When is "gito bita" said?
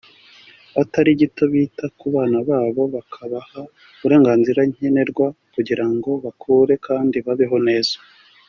1.21-1.85